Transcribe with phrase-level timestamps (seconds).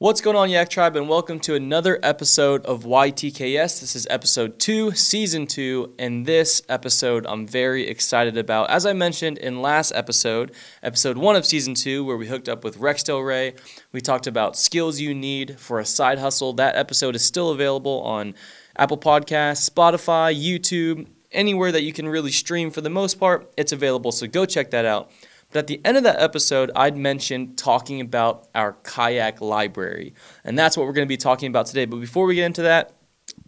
[0.00, 3.82] What's going on, Yak Tribe, and welcome to another episode of YTKS.
[3.82, 8.70] This is episode two, season two, and this episode I'm very excited about.
[8.70, 10.52] As I mentioned in last episode,
[10.82, 13.52] episode one of season two, where we hooked up with Rex Del Rey,
[13.92, 16.54] we talked about skills you need for a side hustle.
[16.54, 18.32] That episode is still available on
[18.78, 23.52] Apple Podcasts, Spotify, YouTube, anywhere that you can really stream for the most part.
[23.58, 25.10] It's available, so go check that out.
[25.50, 30.14] But at the end of that episode, I'd mentioned talking about our kayak library.
[30.44, 31.86] And that's what we're going to be talking about today.
[31.86, 32.92] But before we get into that,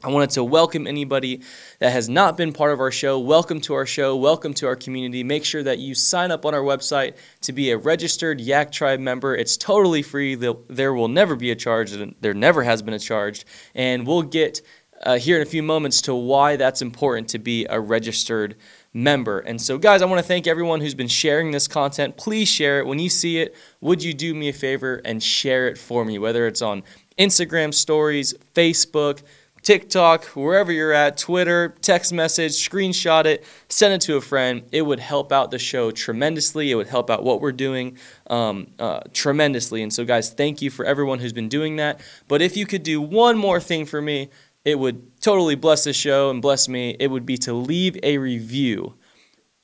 [0.02, 1.43] I wanted to welcome anybody
[1.79, 3.20] that has not been part of our show.
[3.20, 4.16] Welcome to our show.
[4.16, 5.23] Welcome to our community.
[5.23, 8.98] Make sure that you sign up on our website to be a registered Yak Tribe
[8.98, 9.37] member.
[9.37, 10.34] It's totally free.
[10.34, 11.93] There will never be a charge.
[12.21, 13.46] There never has been a charge.
[13.77, 14.60] And we'll get
[15.05, 18.62] uh, here in a few moments to why that's important to be a registered member.
[18.95, 22.16] And so, guys, I want to thank everyone who's been sharing this content.
[22.16, 22.87] Please share it.
[22.87, 26.18] When you see it, would you do me a favor and share it for me,
[26.18, 26.82] whether it's on
[27.18, 29.23] Instagram stories, Facebook,
[29.62, 34.65] TikTok, wherever you're at, Twitter, text message, screenshot it, send it to a friend.
[34.73, 36.70] It would help out the show tremendously.
[36.70, 37.96] It would help out what we're doing
[38.29, 39.82] um, uh, tremendously.
[39.82, 42.01] And so, guys, thank you for everyone who's been doing that.
[42.26, 44.30] But if you could do one more thing for me,
[44.65, 46.96] it would totally bless this show and bless me.
[47.01, 48.95] It would be to leave a review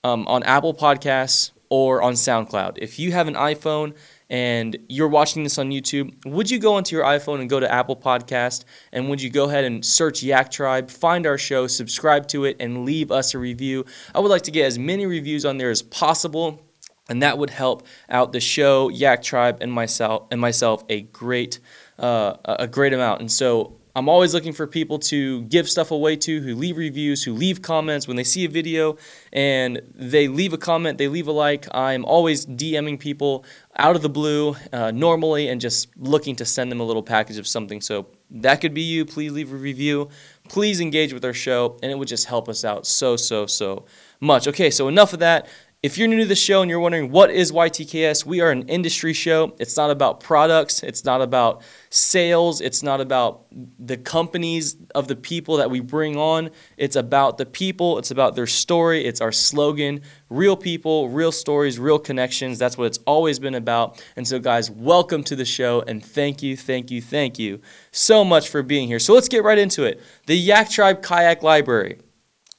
[0.05, 2.79] um, on Apple Podcasts or on SoundCloud.
[2.79, 3.95] If you have an iPhone
[4.31, 7.71] and you're watching this on YouTube, would you go onto your iPhone and go to
[7.71, 12.29] Apple Podcast and would you go ahead and search Yak Tribe, find our show, subscribe
[12.29, 13.85] to it, and leave us a review?
[14.15, 16.63] I would like to get as many reviews on there as possible,
[17.09, 21.59] and that would help out the show, Yak Tribe, and myself and myself a great
[21.99, 23.21] uh, a great amount.
[23.21, 27.25] And so I'm always looking for people to give stuff away to, who leave reviews,
[27.25, 28.97] who leave comments when they see a video
[29.33, 31.67] and they leave a comment, they leave a like.
[31.73, 36.71] I'm always DMing people out of the blue uh, normally and just looking to send
[36.71, 37.81] them a little package of something.
[37.81, 39.05] So that could be you.
[39.05, 40.11] Please leave a review.
[40.49, 43.85] Please engage with our show, and it would just help us out so, so, so
[44.21, 44.47] much.
[44.47, 45.49] Okay, so enough of that.
[45.81, 48.69] If you're new to the show and you're wondering what is YTKS, we are an
[48.69, 49.55] industry show.
[49.61, 53.47] It's not about products, it's not about sales, it's not about
[53.79, 56.51] the companies of the people that we bring on.
[56.77, 61.79] It's about the people, it's about their story, it's our slogan real people, real stories,
[61.79, 62.59] real connections.
[62.59, 64.05] That's what it's always been about.
[64.17, 67.61] And so, guys, welcome to the show and thank you, thank you, thank you
[67.93, 68.99] so much for being here.
[68.99, 70.01] So, let's get right into it.
[70.27, 72.01] The Yak Tribe Kayak Library.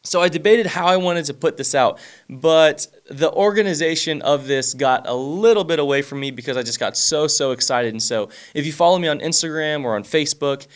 [0.03, 1.99] So I debated how I wanted to put this out,
[2.29, 6.79] but the organization of this got a little bit away from me because I just
[6.79, 7.93] got so, so excited.
[7.93, 10.67] And so if you follow me on Instagram or on Facebook,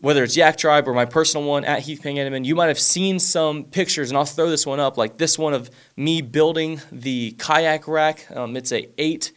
[0.00, 3.18] whether it's Yak Tribe or my personal one at Heath Pang you might have seen
[3.18, 7.32] some pictures, and I'll throw this one up, like this one of me building the
[7.32, 8.26] kayak rack.
[8.34, 9.32] Um, it's a eight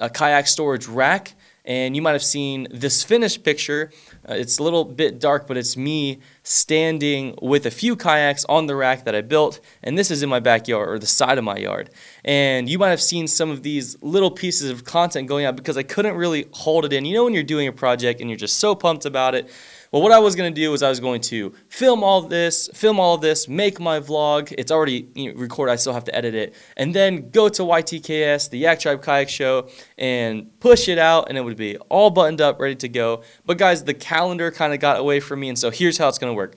[0.00, 3.90] a kayak storage rack, and you might have seen this finished picture.
[4.28, 8.66] Uh, it's a little bit dark, but it's me standing with a few kayaks on
[8.66, 11.44] the rack that I built, and this is in my backyard or the side of
[11.44, 11.90] my yard.
[12.24, 15.76] And you might have seen some of these little pieces of content going out because
[15.76, 17.04] I couldn't really hold it in.
[17.04, 19.48] You know, when you're doing a project and you're just so pumped about it,
[19.92, 22.68] well, what I was going to do was I was going to film all this,
[22.74, 24.52] film all this, make my vlog.
[24.58, 25.72] It's already you know, recorded.
[25.72, 29.28] I still have to edit it, and then go to YTKS, the Yak Tribe Kayak
[29.28, 33.22] Show, and push it out, and it would be all buttoned up, ready to go.
[33.44, 36.18] But guys, the calendar kind of got away from me, and so here's how it's
[36.18, 36.56] going to work.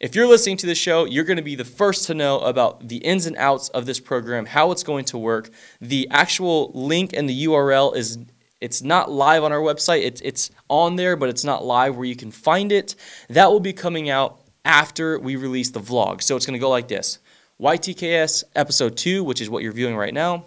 [0.00, 2.88] If you're listening to the show, you're going to be the first to know about
[2.88, 5.50] the ins and outs of this program, how it's going to work.
[5.80, 8.18] The actual link and the URL is
[8.60, 10.02] it's not live on our website.
[10.02, 12.96] It's it's on there, but it's not live where you can find it.
[13.30, 16.22] That will be coming out after we release the vlog.
[16.22, 17.20] So it's going to go like this.
[17.60, 20.46] YTKS episode 2, which is what you're viewing right now.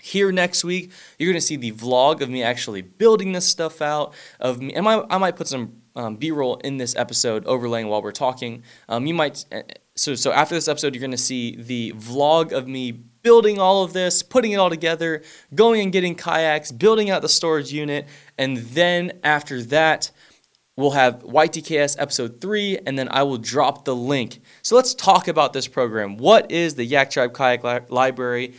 [0.00, 3.80] Here next week, you're going to see the vlog of me actually building this stuff
[3.82, 4.14] out.
[4.38, 8.02] Of me, and I, I might put some um, B-roll in this episode overlaying while
[8.02, 8.62] we're talking.
[8.88, 9.62] Um, you might eh,
[9.96, 13.82] so so after this episode, you're going to see the vlog of me building all
[13.82, 15.22] of this, putting it all together,
[15.54, 18.06] going and getting kayaks, building out the storage unit,
[18.38, 20.12] and then after that,
[20.76, 24.40] we'll have YTKS episode 3, and then I will drop the link.
[24.62, 26.18] So let's talk about this program.
[26.18, 28.54] What is the Yak Tribe Kayak Li- Library?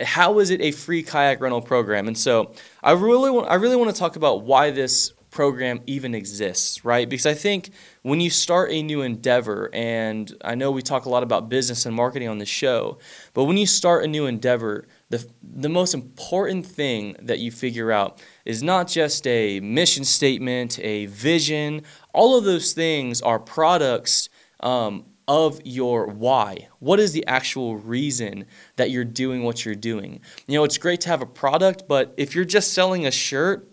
[0.00, 2.08] How is it a free kayak rental program?
[2.08, 2.52] And so
[2.82, 7.08] I really want, I really want to talk about why this program even exists, right?
[7.08, 7.70] Because I think
[8.02, 11.86] when you start a new endeavor, and I know we talk a lot about business
[11.86, 12.98] and marketing on the show,
[13.34, 17.90] but when you start a new endeavor, the, the most important thing that you figure
[17.90, 21.82] out is not just a mission statement, a vision,
[22.12, 24.28] all of those things are products
[24.60, 26.68] um, of your why.
[26.78, 28.44] What is the actual reason
[28.76, 30.20] that you're doing what you're doing?
[30.46, 33.71] You know, it's great to have a product, but if you're just selling a shirt,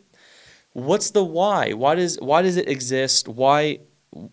[0.85, 1.73] what's the why?
[1.73, 3.27] Why does why does it exist?
[3.27, 3.79] Why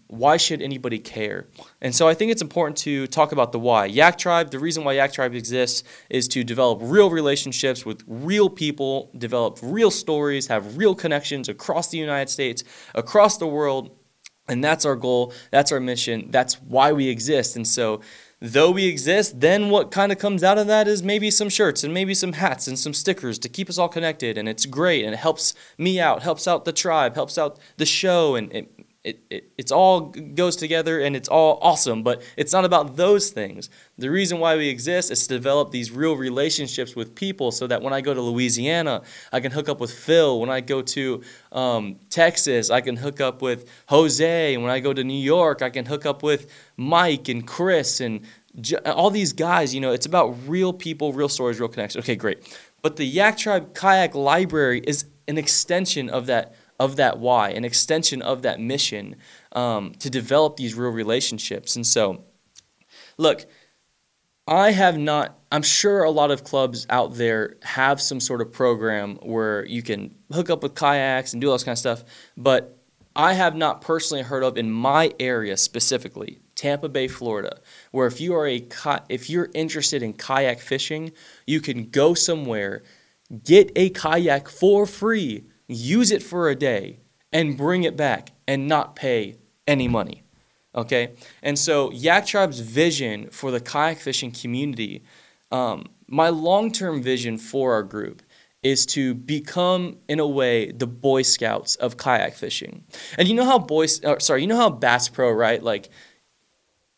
[0.07, 1.49] why should anybody care?
[1.83, 3.87] And so I think it's important to talk about the why.
[3.87, 8.49] Yak Tribe, the reason why Yak Tribe exists is to develop real relationships with real
[8.49, 12.65] people, develop real stories, have real connections across the United States,
[12.95, 13.91] across the world.
[14.49, 17.57] And that's our goal, that's our mission, that's why we exist.
[17.57, 18.01] And so
[18.41, 21.83] though we exist, then what kind of comes out of that is maybe some shirts
[21.83, 24.37] and maybe some hats and some stickers to keep us all connected.
[24.39, 27.87] And it's great and it helps me out, helps out the tribe, helps out the
[27.87, 30.01] show, and it it, it, it's all
[30.35, 33.71] goes together and it's all awesome, but it's not about those things.
[33.99, 37.83] The reason why we exist is to develop these real relationships with people so that
[37.83, 40.41] when I go to Louisiana, I can hook up with Phil.
[40.41, 41.23] When I go to
[41.53, 44.57] um, Texas, I can hook up with Jose.
[44.57, 48.23] When I go to New York, I can hook up with Mike and Chris and
[48.85, 49.73] all these guys.
[49.73, 52.05] You know, it's about real people, real stories, real connections.
[52.05, 52.59] Okay, great.
[52.83, 57.65] But the Yak Tribe Kayak Library is an extension of that of that why, an
[57.65, 59.17] extension of that mission
[59.53, 61.77] um, to develop these real relationships.
[61.77, 62.25] And so,
[63.17, 63.47] look,
[64.47, 68.53] I have not, I'm sure a lot of clubs out there have some sort of
[68.53, 72.05] program where you can hook up with kayaks and do all this kind of stuff,
[72.37, 72.79] but
[73.17, 78.21] I have not personally heard of in my area specifically, Tampa Bay, Florida, where if
[78.21, 78.69] you are a
[79.09, 81.13] if you're interested in kayak fishing,
[81.47, 82.83] you can go somewhere,
[83.43, 86.99] get a kayak for free use it for a day,
[87.33, 89.37] and bring it back and not pay
[89.67, 90.23] any money.
[90.75, 91.13] Okay?
[91.43, 95.03] And so, Yak Tribe's vision for the kayak fishing community,
[95.51, 98.23] um, my long term vision for our group
[98.63, 102.85] is to become, in a way, the Boy Scouts of kayak fishing.
[103.17, 105.63] And you know how boys, uh, sorry, you know how Bass Pro, right?
[105.63, 105.89] Like,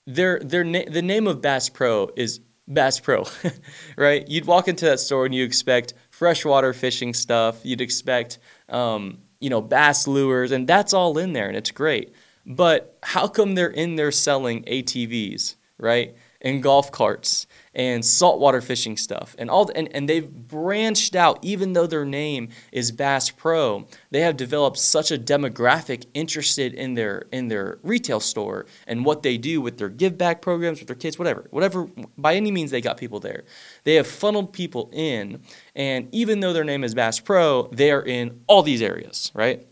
[0.06, 3.26] their, their na- the name of Bass Pro is Bass Pro,
[3.96, 4.26] right?
[4.28, 7.60] You'd walk into that store and you expect freshwater fishing stuff.
[7.64, 8.38] You'd expect,
[8.68, 12.12] um, you know, bass lures, and that's all in there, and it's great.
[12.46, 16.14] But how come they're in there selling ATVs, right?
[16.40, 19.34] And golf carts and saltwater fishing stuff.
[19.38, 24.20] And all and, and they've branched out even though their name is Bass Pro they
[24.20, 29.36] have developed such a demographic interested in their in their retail store and what they
[29.36, 32.80] do with their give back programs with their kids whatever whatever by any means they
[32.80, 33.44] got people there.
[33.84, 35.42] They have funneled people in
[35.74, 39.66] and even though their name is Bass Pro they are in all these areas right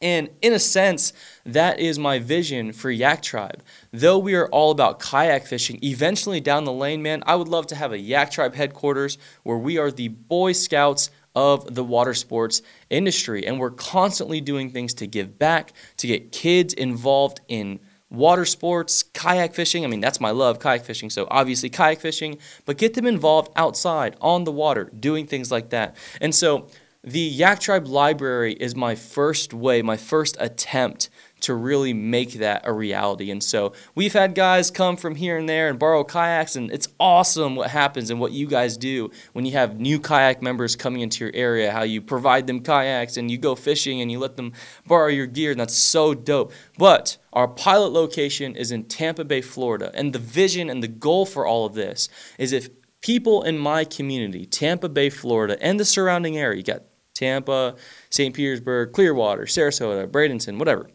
[0.00, 1.12] and in a sense,
[1.44, 3.62] that is my vision for Yak Tribe.
[3.92, 7.66] Though we are all about kayak fishing, eventually down the lane, man, I would love
[7.68, 12.14] to have a Yak Tribe headquarters where we are the Boy Scouts of the water
[12.14, 13.46] sports industry.
[13.46, 19.02] And we're constantly doing things to give back, to get kids involved in water sports,
[19.02, 19.84] kayak fishing.
[19.84, 21.10] I mean, that's my love, kayak fishing.
[21.10, 25.70] So obviously, kayak fishing, but get them involved outside on the water, doing things like
[25.70, 25.96] that.
[26.20, 26.68] And so,
[27.02, 31.08] the Yak Tribe Library is my first way, my first attempt
[31.40, 33.30] to really make that a reality.
[33.30, 36.88] And so we've had guys come from here and there and borrow kayaks, and it's
[37.00, 41.00] awesome what happens and what you guys do when you have new kayak members coming
[41.00, 44.36] into your area, how you provide them kayaks and you go fishing and you let
[44.36, 44.52] them
[44.86, 46.52] borrow your gear, and that's so dope.
[46.76, 51.24] But our pilot location is in Tampa Bay, Florida, and the vision and the goal
[51.24, 52.68] for all of this is if
[53.00, 56.82] people in my community, Tampa Bay, Florida, and the surrounding area, you got
[57.20, 57.76] Tampa,
[58.08, 58.34] St.
[58.34, 60.90] Petersburg, Clearwater, Sarasota, Bradenton, whatever.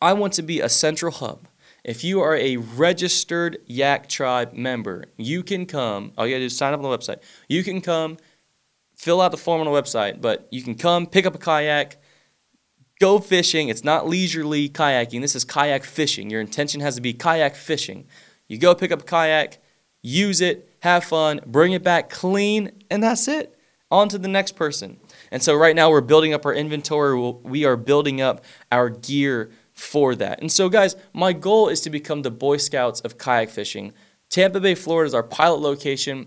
[0.00, 1.48] I want to be a central hub.
[1.84, 6.12] If you are a registered Yak Tribe member, you can come.
[6.16, 7.18] All you gotta do is sign up on the website.
[7.48, 8.16] You can come,
[8.94, 11.96] fill out the form on the website, but you can come, pick up a kayak,
[13.00, 13.68] go fishing.
[13.68, 15.20] It's not leisurely kayaking.
[15.20, 16.30] This is kayak fishing.
[16.30, 18.06] Your intention has to be kayak fishing.
[18.46, 19.58] You go pick up a kayak,
[20.00, 23.57] use it, have fun, bring it back clean, and that's it.
[23.90, 24.98] On to the next person.
[25.30, 27.18] And so right now we're building up our inventory.
[27.42, 30.40] We are building up our gear for that.
[30.40, 33.92] And so, guys, my goal is to become the Boy Scouts of kayak fishing.
[34.28, 36.26] Tampa Bay, Florida is our pilot location.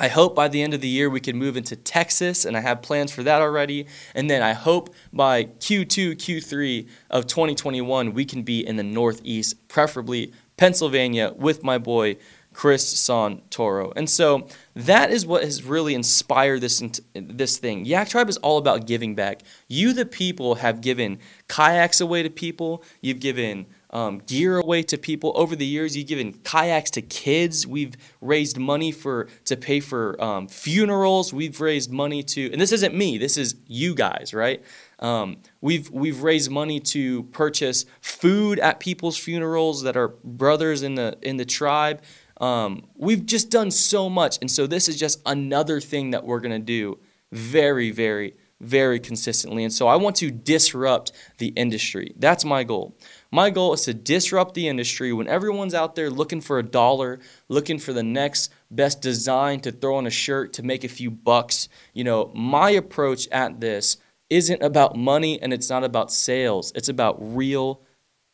[0.00, 2.60] I hope by the end of the year we can move into Texas, and I
[2.60, 3.86] have plans for that already.
[4.14, 9.68] And then I hope by Q2, Q3 of 2021, we can be in the Northeast,
[9.68, 12.16] preferably Pennsylvania, with my boy
[12.52, 13.92] Chris Santoro.
[13.96, 16.82] And so that is what has really inspired this
[17.14, 17.84] this thing.
[17.84, 19.42] Yak Tribe is all about giving back.
[19.68, 22.82] You, the people, have given kayaks away to people.
[23.00, 25.96] You've given um, gear away to people over the years.
[25.96, 27.66] You've given kayaks to kids.
[27.66, 31.32] We've raised money for to pay for um, funerals.
[31.32, 33.18] We've raised money to, and this isn't me.
[33.18, 34.62] This is you guys, right?
[35.00, 40.94] Um, we've we've raised money to purchase food at people's funerals that are brothers in
[40.94, 42.02] the in the tribe.
[42.40, 44.38] Um, we've just done so much.
[44.40, 46.98] And so this is just another thing that we're going to do
[47.30, 49.62] very, very, very consistently.
[49.62, 52.14] And so I want to disrupt the industry.
[52.16, 52.96] That's my goal.
[53.30, 57.20] My goal is to disrupt the industry when everyone's out there looking for a dollar,
[57.48, 61.10] looking for the next best design to throw on a shirt to make a few
[61.10, 61.68] bucks.
[61.94, 66.72] You know, my approach at this isn't about money and it's not about sales.
[66.74, 67.82] It's about real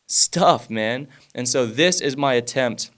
[0.06, 1.08] stuff, man.
[1.34, 2.90] And so this is my attempt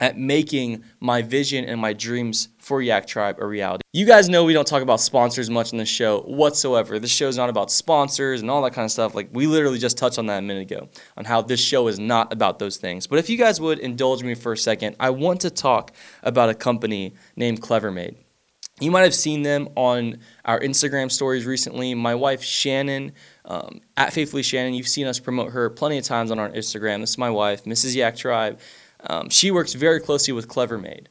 [0.00, 3.82] at making my vision and my dreams for Yak Tribe a reality.
[3.92, 6.98] You guys know we don't talk about sponsors much on the show whatsoever.
[6.98, 9.14] This show is not about sponsors and all that kind of stuff.
[9.14, 11.98] Like we literally just touched on that a minute ago on how this show is
[11.98, 13.06] not about those things.
[13.06, 16.48] But if you guys would indulge me for a second, I want to talk about
[16.48, 18.16] a company named CleverMade.
[18.80, 21.94] You might have seen them on our Instagram stories recently.
[21.94, 23.12] My wife Shannon,
[23.44, 27.00] um, at Faithfully Shannon, you've seen us promote her plenty of times on our Instagram.
[27.00, 27.94] This is my wife, Mrs.
[27.94, 28.58] Yak Tribe.
[29.08, 31.06] Um, she works very closely with CleverMade.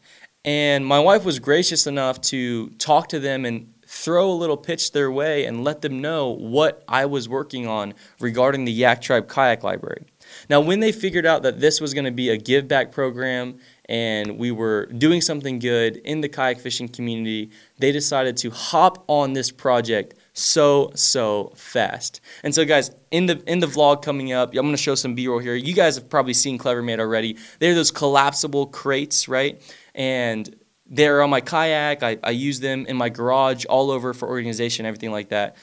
[0.45, 4.91] And my wife was gracious enough to talk to them and throw a little pitch
[4.91, 9.29] their way and let them know what I was working on regarding the Yak Tribe
[9.29, 10.03] Kayak Library.
[10.49, 13.59] Now, when they figured out that this was going to be a give back program
[13.85, 19.03] and we were doing something good in the kayak fishing community, they decided to hop
[19.07, 22.19] on this project so so fast.
[22.43, 25.15] And so guys, in the in the vlog coming up, I'm going to show some
[25.15, 25.55] B-roll here.
[25.55, 27.37] You guys have probably seen CleverMade already.
[27.59, 29.61] They're those collapsible crates, right?
[29.93, 30.55] And
[30.87, 32.03] they're on my kayak.
[32.03, 35.55] I, I use them in my garage all over for organization, everything like that.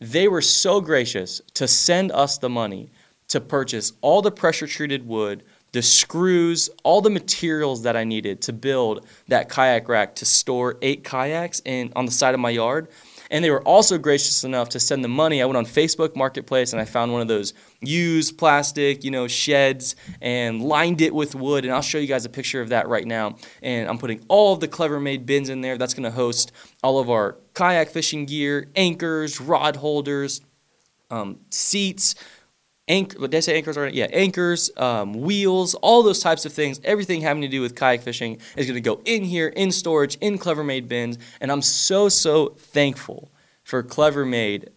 [0.00, 2.90] They were so gracious to send us the money
[3.28, 8.42] to purchase all the pressure treated wood, the screws, all the materials that I needed
[8.42, 12.50] to build that kayak rack to store eight kayaks in on the side of my
[12.50, 12.88] yard.
[13.32, 15.40] And they were also gracious enough to send the money.
[15.40, 19.26] I went on Facebook Marketplace and I found one of those used plastic, you know,
[19.26, 21.64] sheds and lined it with wood.
[21.64, 23.36] And I'll show you guys a picture of that right now.
[23.62, 25.78] And I'm putting all of the CleverMade bins in there.
[25.78, 30.42] That's going to host all of our kayak fishing gear, anchors, rod holders,
[31.10, 32.14] um, seats,
[32.92, 33.88] anchor, did I say anchors are?
[33.88, 36.80] Yeah, anchors, um, wheels, all those types of things.
[36.84, 40.16] Everything having to do with kayak fishing is going to go in here, in storage,
[40.20, 41.18] in CleverMade bins.
[41.40, 43.32] And I'm so, so thankful
[43.64, 44.68] for CleverMade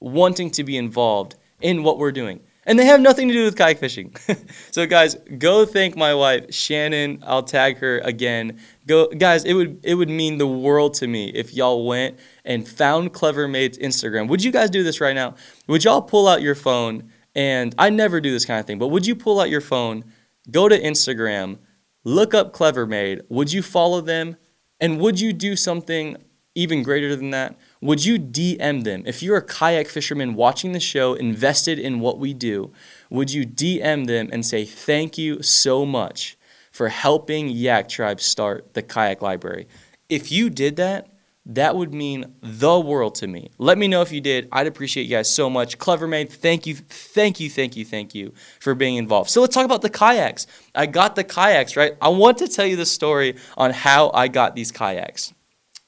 [0.00, 2.40] wanting to be involved in what we're doing.
[2.64, 4.14] And they have nothing to do with kayak fishing.
[4.70, 7.22] so guys, go thank my wife, Shannon.
[7.26, 8.60] I'll tag her again.
[8.86, 12.68] Go guys, it would it would mean the world to me if y'all went and
[12.68, 14.28] found Clever CleverMade's Instagram.
[14.28, 15.34] Would you guys do this right now?
[15.66, 18.88] Would y'all pull out your phone and I never do this kind of thing, but
[18.88, 20.04] would you pull out your phone,
[20.50, 21.58] go to Instagram,
[22.02, 23.20] look up Clever CleverMade?
[23.28, 24.36] Would you follow them?
[24.80, 26.16] And would you do something
[26.56, 27.56] even greater than that?
[27.80, 29.04] Would you DM them?
[29.06, 32.72] If you're a kayak fisherman watching the show, invested in what we do,
[33.08, 36.36] would you DM them and say, Thank you so much
[36.72, 39.68] for helping Yak Tribe start the kayak library?
[40.08, 41.06] If you did that,
[41.48, 43.50] that would mean the world to me.
[43.56, 44.48] Let me know if you did.
[44.52, 45.78] I'd appreciate you guys so much.
[45.78, 49.30] CleverMade, thank you, thank you, thank you, thank you for being involved.
[49.30, 50.46] So let's talk about the kayaks.
[50.74, 51.94] I got the kayaks, right?
[52.02, 55.32] I want to tell you the story on how I got these kayaks.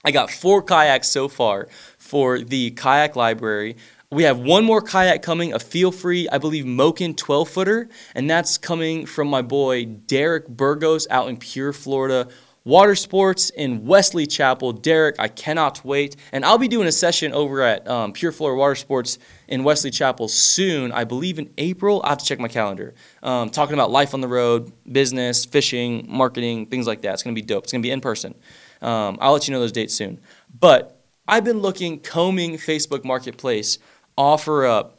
[0.03, 3.77] I got four kayaks so far for the kayak library.
[4.11, 8.57] We have one more kayak coming, a Feelfree, I believe, Moken 12 footer, and that's
[8.57, 12.29] coming from my boy Derek Burgos out in Pure, Florida
[12.71, 14.73] water sports in Wesley Chapel.
[14.73, 16.15] Derek, I cannot wait.
[16.31, 19.91] And I'll be doing a session over at um, Pure Florida Water Sports in Wesley
[19.91, 20.93] Chapel soon.
[20.93, 22.01] I believe in April.
[22.05, 22.95] I have to check my calendar.
[23.25, 27.15] Um, talking about life on the road, business, fishing, marketing, things like that.
[27.15, 27.65] It's going to be dope.
[27.65, 28.37] It's going to be in person.
[28.81, 30.21] Um, I'll let you know those dates soon.
[30.57, 33.79] But I've been looking, combing Facebook Marketplace,
[34.17, 34.93] OfferUp,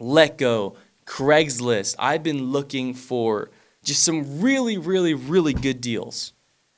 [0.00, 1.96] Letgo, Craigslist.
[1.98, 3.50] I've been looking for
[3.84, 6.32] just some really, really, really good deals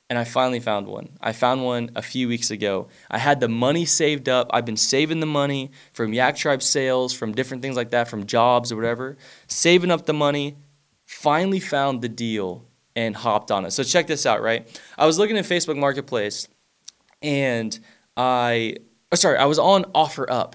[0.09, 1.09] and I finally found one.
[1.19, 2.87] I found one a few weeks ago.
[3.11, 4.49] I had the money saved up.
[4.51, 8.25] I've been saving the money from Yak Tribe sales, from different things like that, from
[8.25, 9.17] jobs or whatever.
[9.47, 10.55] Saving up the money,
[11.05, 13.71] finally found the deal and hopped on it.
[13.71, 14.67] So check this out, right?
[14.97, 16.47] I was looking at Facebook Marketplace
[17.21, 17.77] and
[18.15, 18.77] I,
[19.11, 20.53] oh, sorry, I was on OfferUp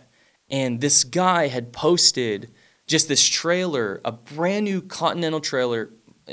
[0.51, 2.51] and this guy had posted
[2.87, 5.91] just this trailer, a brand new Continental trailer,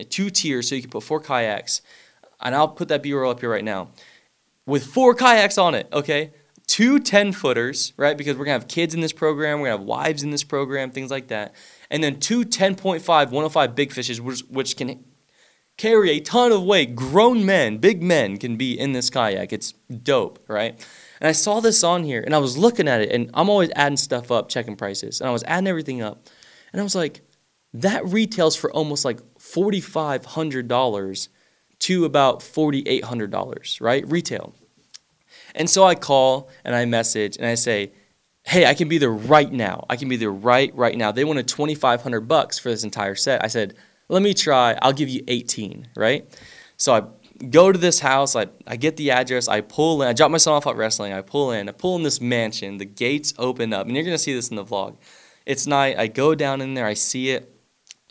[0.09, 1.81] two tiers so you could put four kayaks
[2.41, 3.89] and I'll put that B-roll up here right now,
[4.65, 6.31] with four kayaks on it, okay?
[6.67, 8.17] Two 10 footers, right?
[8.17, 10.91] Because we're gonna have kids in this program, we're gonna have wives in this program,
[10.91, 11.55] things like that.
[11.89, 15.03] And then two 10.5, 105 big fishes, which, which can
[15.79, 16.95] carry a ton of weight.
[16.95, 19.51] Grown men, big men can be in this kayak.
[19.51, 20.73] It's dope, right?
[21.19, 23.71] And I saw this on here and I was looking at it and I'm always
[23.75, 25.21] adding stuff up, checking prices.
[25.21, 26.27] And I was adding everything up.
[26.71, 27.21] And I was like,
[27.73, 31.27] that retails for almost like $4,500
[31.79, 34.07] to about $4,800, right?
[34.09, 34.53] Retail.
[35.55, 37.91] And so I call and I message and I say,
[38.43, 39.85] hey, I can be there right now.
[39.89, 41.11] I can be there right right now.
[41.11, 43.43] They wanted 2500 bucks for this entire set.
[43.43, 43.75] I said,
[44.07, 44.77] "Let me try.
[44.81, 46.25] I'll give you 18, right?"
[46.77, 47.03] So I
[47.49, 50.37] go to this house, I, I get the address, I pull in, I drop my
[50.37, 53.71] son off at wrestling, I pull in, I pull in this mansion, the gates open
[53.71, 54.97] up, and you're gonna see this in the vlog.
[55.45, 57.58] It's night, I go down in there, I see it.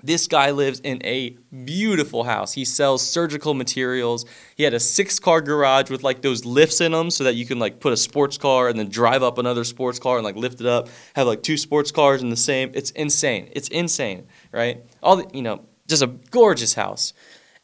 [0.03, 1.31] This guy lives in a
[1.65, 2.53] beautiful house.
[2.53, 4.25] He sells surgical materials.
[4.57, 7.45] He had a six car garage with like those lifts in them so that you
[7.45, 10.37] can like put a sports car and then drive up another sports car and like
[10.37, 10.89] lift it up.
[11.17, 12.71] Have like two sports cars in the same.
[12.75, 13.51] It's insane.
[13.53, 14.85] It's insane, right?
[15.03, 17.13] All the, you know, just a gorgeous house.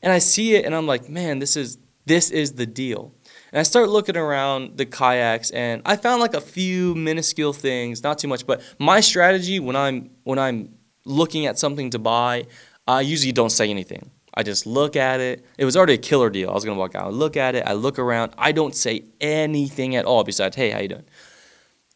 [0.03, 3.15] And I see it and I'm like, man, this is this is the deal.
[3.53, 8.03] And I start looking around the kayaks and I found like a few minuscule things,
[8.03, 10.74] not too much, but my strategy when I'm when I'm
[11.05, 12.47] looking at something to buy,
[12.87, 14.11] I usually don't say anything.
[14.37, 15.47] I just look at it.
[15.59, 16.51] It was already a killer deal.
[16.51, 17.07] I was gonna walk out.
[17.07, 17.65] I look at it.
[17.67, 18.33] I look around.
[18.37, 21.05] I don't say anything at all besides, "Hey, how you doing?"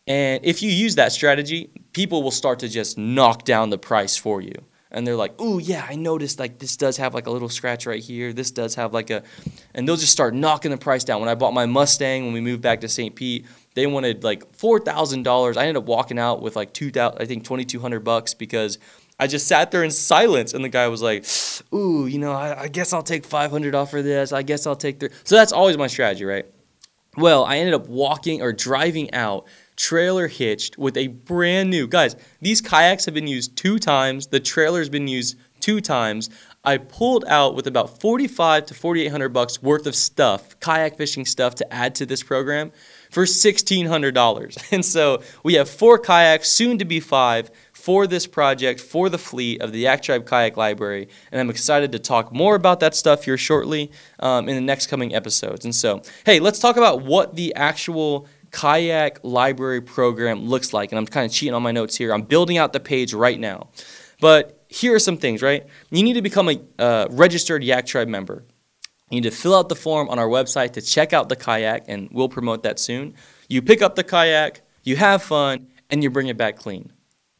[0.06, 4.16] And if you use that strategy, people will start to just knock down the price
[4.16, 4.54] for you.
[4.90, 7.86] And they're like, "Oh yeah, I noticed like this does have like a little scratch
[7.86, 8.32] right here.
[8.32, 9.22] This does have like a,"
[9.74, 11.20] and they'll just start knocking the price down.
[11.20, 13.14] When I bought my Mustang when we moved back to St.
[13.14, 13.44] Pete,
[13.74, 15.56] they wanted like four thousand dollars.
[15.56, 18.34] I ended up walking out with like two thousand, I think twenty two hundred bucks
[18.34, 18.78] because
[19.20, 21.24] I just sat there in silence, and the guy was like,
[21.74, 24.32] "Ooh, you know, I, I guess I'll take 500 off for this.
[24.32, 25.08] I guess I'll take three.
[25.24, 26.46] So that's always my strategy, right?
[27.16, 32.14] Well, I ended up walking or driving out, trailer hitched with a brand new guys.
[32.40, 34.28] These kayaks have been used two times.
[34.28, 36.30] The trailer's been used two times.
[36.64, 41.56] I pulled out with about 45 to 4800 bucks worth of stuff, kayak fishing stuff
[41.56, 42.70] to add to this program
[43.10, 44.72] for $1600.
[44.72, 49.18] And so we have four kayaks, soon to be five for this project, for the
[49.18, 51.08] fleet of the Yak Tribe Kayak Library.
[51.32, 54.88] And I'm excited to talk more about that stuff here shortly um, in the next
[54.88, 55.64] coming episodes.
[55.64, 60.92] And so, hey, let's talk about what the actual kayak library program looks like.
[60.92, 62.12] And I'm kind of cheating on my notes here.
[62.12, 63.68] I'm building out the page right now.
[64.20, 65.66] But here are some things, right?
[65.90, 68.44] You need to become a uh, registered Yak Tribe member.
[69.10, 71.84] You need to fill out the form on our website to check out the kayak,
[71.88, 73.14] and we'll promote that soon.
[73.48, 76.92] You pick up the kayak, you have fun, and you bring it back clean.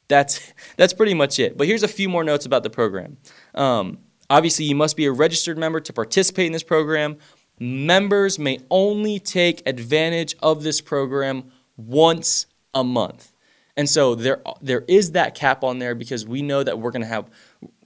[0.09, 1.59] That's that's pretty much it.
[1.59, 3.19] But here's a few more notes about the program.
[3.55, 3.99] Um,
[4.31, 7.19] obviously, you must be a registered member to participate in this program.
[7.61, 13.33] Members may only take advantage of this program once a month.
[13.77, 17.03] And so there there is that cap on there because we know that we're going
[17.03, 17.31] to have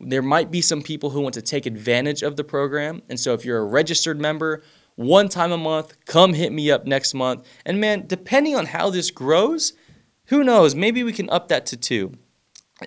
[0.00, 3.02] there might be some people who want to take advantage of the program.
[3.08, 4.62] And so if you're a registered member,
[4.96, 7.46] one time a month, come hit me up next month.
[7.64, 9.72] And man, depending on how this grows,
[10.26, 10.74] who knows?
[10.74, 12.12] Maybe we can up that to two.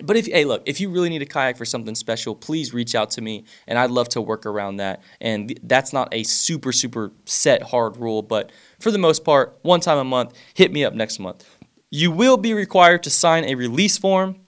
[0.02, 2.94] But if hey, look, if you really need a kayak for something special, please reach
[2.94, 5.02] out to me, and I'd love to work around that.
[5.20, 9.80] And that's not a super super set hard rule, but for the most part, one
[9.80, 11.48] time a month, hit me up next month.
[11.90, 14.40] You will be required to sign a release form.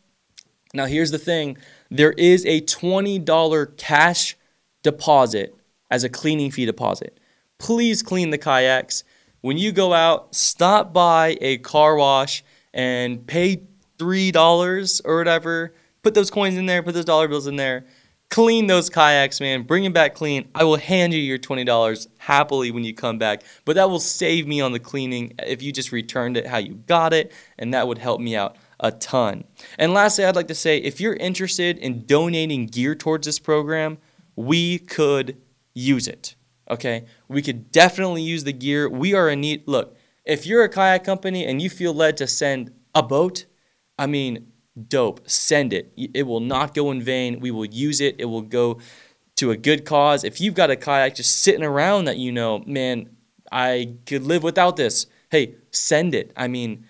[0.74, 1.56] Now, here's the thing:
[1.90, 4.36] there is a twenty dollar cash
[4.82, 5.54] deposit
[5.90, 7.18] as a cleaning fee deposit.
[7.58, 9.04] Please clean the kayaks.
[9.40, 13.62] When you go out, stop by a car wash and pay
[13.98, 15.74] three dollars or whatever.
[16.02, 16.82] Put those coins in there.
[16.82, 17.84] Put those dollar bills in there.
[18.30, 19.62] Clean those kayaks, man.
[19.62, 20.48] Bring them back clean.
[20.54, 23.42] I will hand you your twenty dollars happily when you come back.
[23.64, 26.74] But that will save me on the cleaning if you just returned it how you
[26.74, 29.44] got it, and that would help me out a ton.
[29.78, 33.98] And lastly, I'd like to say if you're interested in donating gear towards this program,
[34.36, 35.36] we could
[35.74, 36.34] use it.
[36.70, 37.06] Okay?
[37.28, 38.88] We could definitely use the gear.
[38.88, 39.66] We are in need.
[39.66, 43.46] Look, if you're a kayak company and you feel led to send a boat,
[43.98, 44.52] I mean,
[44.86, 45.28] dope.
[45.28, 45.92] Send it.
[45.96, 47.40] It will not go in vain.
[47.40, 48.16] We will use it.
[48.18, 48.78] It will go
[49.36, 50.24] to a good cause.
[50.24, 53.10] If you've got a kayak just sitting around that you know, man,
[53.50, 55.06] I could live without this.
[55.30, 56.32] Hey, send it.
[56.36, 56.86] I mean,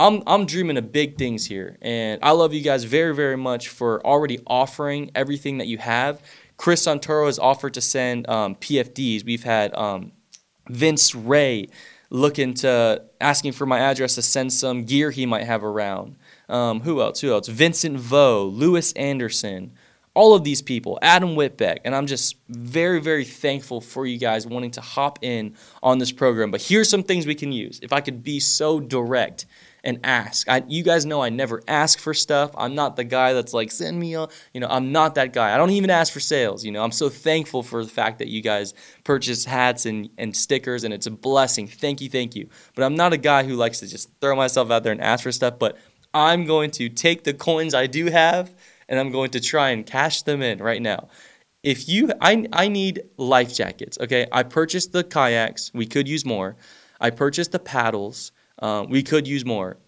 [0.00, 3.68] I'm I'm dreaming of big things here, and I love you guys very very much
[3.68, 6.22] for already offering everything that you have.
[6.56, 9.26] Chris Santoro has offered to send um, PFDs.
[9.26, 10.12] We've had um,
[10.70, 11.68] Vince Ray
[12.08, 16.16] looking to asking for my address to send some gear he might have around.
[16.48, 17.20] Um, who else?
[17.20, 17.48] Who else?
[17.48, 19.72] Vincent Vo, Lewis Anderson,
[20.14, 24.46] all of these people, Adam Whitbeck, and I'm just very, very thankful for you guys
[24.46, 26.50] wanting to hop in on this program.
[26.50, 27.80] But here's some things we can use.
[27.82, 29.44] If I could be so direct
[29.84, 30.48] and ask.
[30.48, 32.50] I, you guys know I never ask for stuff.
[32.56, 35.54] I'm not the guy that's like, send me a, you know, I'm not that guy.
[35.54, 36.64] I don't even ask for sales.
[36.64, 40.36] You know, I'm so thankful for the fact that you guys purchase hats and, and
[40.36, 41.66] stickers, and it's a blessing.
[41.66, 42.48] Thank you, thank you.
[42.74, 45.22] But I'm not a guy who likes to just throw myself out there and ask
[45.22, 45.78] for stuff, but
[46.12, 48.54] I'm going to take the coins I do have
[48.88, 51.08] and I'm going to try and cash them in right now.
[51.62, 54.26] If you, I, I need life jackets, okay?
[54.32, 55.70] I purchased the kayaks.
[55.74, 56.56] We could use more.
[57.00, 58.32] I purchased the paddles.
[58.60, 59.78] Um, we could use more.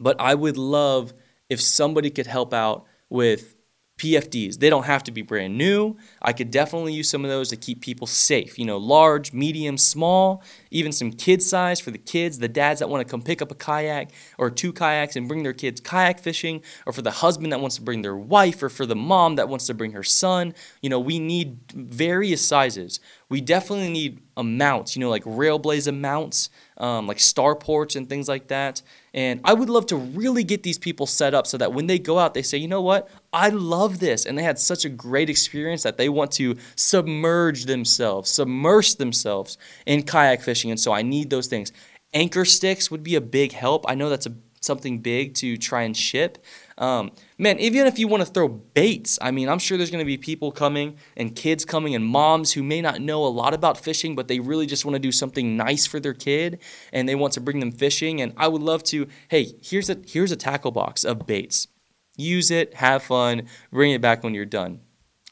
[0.00, 1.14] but I would love
[1.48, 3.54] if somebody could help out with
[3.96, 4.58] PFDs.
[4.58, 5.96] They don't have to be brand new.
[6.20, 8.58] I could definitely use some of those to keep people safe.
[8.58, 12.88] You know, large, medium, small, even some kid size for the kids, the dads that
[12.88, 16.18] want to come pick up a kayak or two kayaks and bring their kids kayak
[16.18, 19.36] fishing, or for the husband that wants to bring their wife, or for the mom
[19.36, 20.54] that wants to bring her son.
[20.82, 22.98] You know, we need various sizes.
[23.34, 28.46] We definitely need amounts, you know, like Railblaza mounts, um, like starports and things like
[28.46, 28.80] that.
[29.12, 31.98] And I would love to really get these people set up so that when they
[31.98, 34.24] go out, they say, you know what, I love this.
[34.24, 39.58] And they had such a great experience that they want to submerge themselves, submerge themselves
[39.84, 40.70] in kayak fishing.
[40.70, 41.72] And so I need those things.
[42.12, 43.84] Anchor sticks would be a big help.
[43.88, 46.38] I know that's a something big to try and ship.
[46.78, 50.04] Um, man, even if you want to throw baits, I mean, I'm sure there's going
[50.04, 53.54] to be people coming and kids coming and moms who may not know a lot
[53.54, 56.60] about fishing, but they really just want to do something nice for their kid
[56.92, 58.20] and they want to bring them fishing.
[58.20, 61.68] And I would love to, hey, here's a here's a tackle box of baits.
[62.16, 64.80] Use it, have fun, bring it back when you're done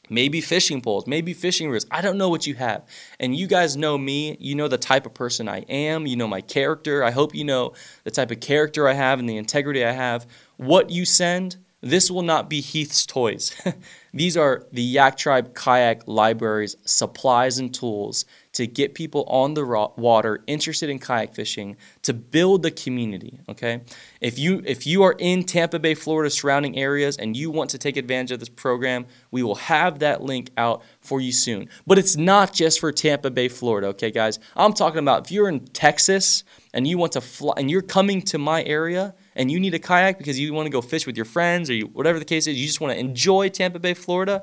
[0.09, 1.85] maybe fishing poles, maybe fishing reels.
[1.91, 2.85] I don't know what you have.
[3.19, 4.37] And you guys know me.
[4.39, 6.05] You know the type of person I am.
[6.05, 7.03] You know my character.
[7.03, 10.27] I hope you know the type of character I have and the integrity I have.
[10.57, 13.53] What you send, this will not be Heath's toys.
[14.13, 19.65] These are the Yak Tribe Kayak Library's supplies and tools to get people on the
[19.97, 23.81] water interested in kayak fishing to build the community okay?
[24.21, 27.77] If you if you are in Tampa Bay Florida surrounding areas and you want to
[27.77, 31.67] take advantage of this program we will have that link out for you soon.
[31.85, 34.39] But it's not just for Tampa Bay Florida okay guys?
[34.55, 36.43] I'm talking about if you're in Texas
[36.73, 39.79] and you want to fly and you're coming to my area and you need a
[39.79, 42.47] kayak because you want to go fish with your friends or you, whatever the case
[42.47, 44.41] is you just want to enjoy Tampa Bay Florida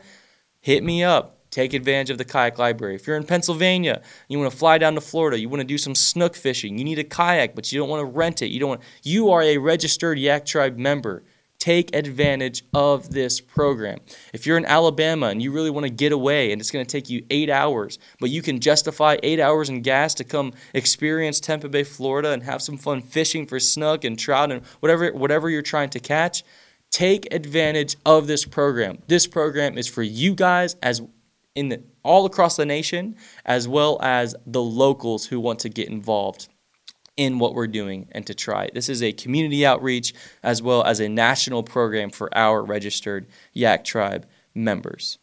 [0.61, 2.95] hit me up Take advantage of the kayak library.
[2.95, 5.79] If you're in Pennsylvania, you want to fly down to Florida, you want to do
[5.79, 8.51] some snook fishing, you need a kayak, but you don't want to rent it.
[8.51, 11.25] You don't want you are a registered Yak Tribe member.
[11.61, 13.99] Take advantage of this program.
[14.33, 16.91] If you're in Alabama and you really want to get away and it's going to
[16.91, 21.39] take you eight hours, but you can justify eight hours in gas to come experience
[21.39, 25.51] Tampa Bay, Florida and have some fun fishing for snook and trout and whatever, whatever
[25.51, 26.45] you're trying to catch,
[26.91, 29.03] take advantage of this program.
[29.07, 31.03] This program is for you guys as
[31.55, 35.91] in the, all across the nation, as well as the locals who want to get
[35.91, 36.49] involved
[37.21, 38.71] in what we're doing and to try.
[38.73, 43.85] This is a community outreach as well as a national program for our registered Yak
[43.85, 45.19] Tribe members.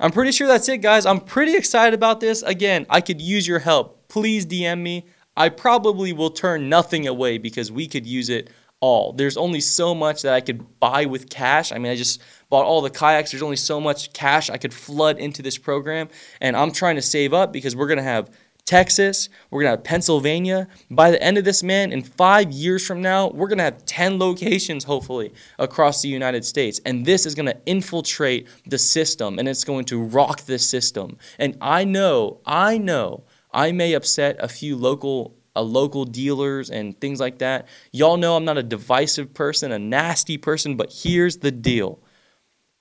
[0.00, 1.06] I'm pretty sure that's it, guys.
[1.06, 2.42] I'm pretty excited about this.
[2.42, 4.08] Again, I could use your help.
[4.08, 5.06] Please DM me.
[5.36, 9.12] I probably will turn nothing away because we could use it all.
[9.12, 11.70] There's only so much that I could buy with cash.
[11.70, 13.30] I mean, I just bought all the kayaks.
[13.30, 16.08] There's only so much cash I could flood into this program.
[16.40, 18.30] And I'm trying to save up because we're going to have
[18.68, 20.68] Texas, we're to have Pennsylvania.
[20.90, 24.18] By the end of this, man, in five years from now, we're to have 10
[24.18, 26.78] locations, hopefully, across the United States.
[26.84, 31.16] And this is to infiltrate the system and it's going to rock the system.
[31.38, 37.00] And I know, I know, I may upset a few local uh, local dealers and
[37.00, 37.68] things like that.
[37.90, 42.02] Y'all know I'm not a divisive person, a nasty person, but here's the deal.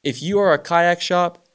[0.04, 1.47] If you are a kayak shop,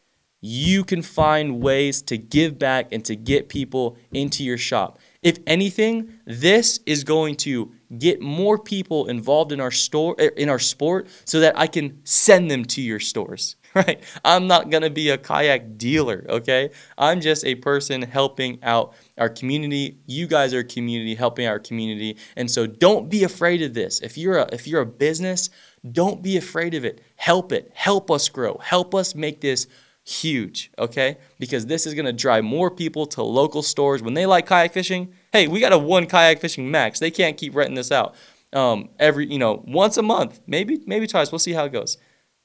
[0.45, 4.99] you can find ways to give back and to get people into your shop.
[5.23, 10.49] If anything, this is going to get more people involved in our store er, in
[10.49, 13.57] our sport so that I can send them to your stores.
[13.75, 14.03] Right?
[14.23, 16.73] I'm not going to be a kayak dealer, okay?
[16.99, 19.97] I'm just a person helping out our community.
[20.05, 22.19] You guys are a community helping our community.
[22.37, 24.01] And so don't be afraid of this.
[24.01, 25.49] If you're a if you're a business,
[25.91, 27.01] don't be afraid of it.
[27.17, 27.71] Help it.
[27.73, 28.59] Help us grow.
[28.59, 29.67] Help us make this
[30.05, 31.19] huge, okay?
[31.39, 35.13] Because this is to drive more people to local stores when they like kayak fishing.
[35.33, 36.99] Hey, we got a one kayak fishing max.
[36.99, 38.15] They can't keep renting this out
[38.53, 41.33] um, every, you know, once a month, maybe maybe twice.
[41.33, 41.99] We'll see how it goes.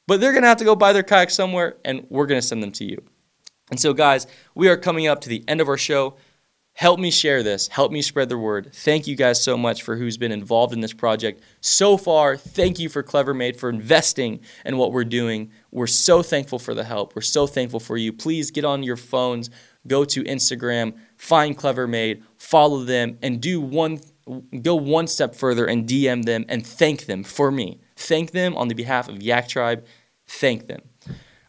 [0.07, 2.71] But they're to have to go buy their kayak somewhere, and we're to send them
[2.73, 3.03] to you.
[3.69, 6.15] And so, guys, we are coming up to the end of our show.
[6.77, 7.67] Help me share this.
[7.69, 8.71] Help me spread the word.
[8.71, 12.37] Thank you guys so much for who's been involved in this project so far.
[12.37, 15.49] Thank you for CleverMade for investing in what we're doing.
[15.71, 17.15] We're so thankful for the help.
[17.15, 18.13] We're so thankful for you.
[18.13, 19.49] Please get on your phones,
[19.87, 23.99] go to Instagram, find CleverMade, follow them, and do one
[24.61, 27.79] go one step further and DM them and thank them for me.
[27.95, 29.83] Thank them on the behalf of Yak Tribe.
[30.27, 30.81] Thank them.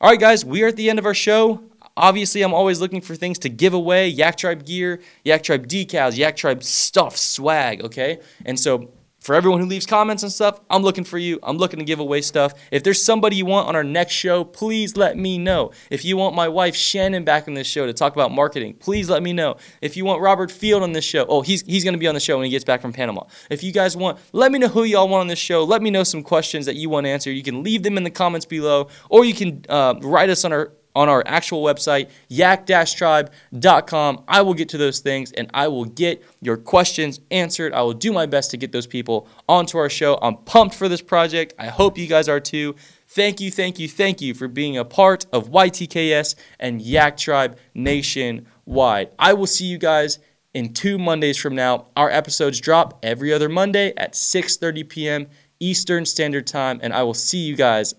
[0.00, 1.60] All right, guys, we are at the end of our show.
[1.98, 6.16] Obviously, I'm always looking for things to give away Yak Tribe gear, Yak Tribe decals,
[6.16, 8.20] Yak Tribe stuff, swag, okay?
[8.46, 11.40] And so for everyone who leaves comments and stuff, I'm looking for you.
[11.42, 12.54] I'm looking to give away stuff.
[12.70, 15.72] If there's somebody you want on our next show, please let me know.
[15.90, 19.10] If you want my wife Shannon back on this show to talk about marketing, please
[19.10, 19.56] let me know.
[19.82, 22.14] If you want Robert Field on this show, oh, he's, he's going to be on
[22.14, 23.24] the show when he gets back from Panama.
[23.50, 25.64] If you guys want, let me know who y'all want on this show.
[25.64, 27.32] Let me know some questions that you want answered.
[27.32, 30.52] You can leave them in the comments below, or you can uh, write us on
[30.52, 34.24] our on our actual website, yak-tribe.com.
[34.26, 37.72] I will get to those things and I will get your questions answered.
[37.72, 40.18] I will do my best to get those people onto our show.
[40.20, 41.54] I'm pumped for this project.
[41.56, 42.74] I hope you guys are too.
[43.06, 47.56] Thank you, thank you, thank you for being a part of YTKS and Yak Tribe
[47.74, 49.10] nationwide.
[49.20, 50.18] I will see you guys
[50.52, 51.86] in two Mondays from now.
[51.94, 55.26] Our episodes drop every other Monday at 6:30 p.m.
[55.60, 57.94] Eastern Standard Time, and I will see you guys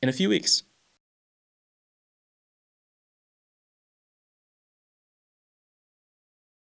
[0.00, 0.62] in a few weeks.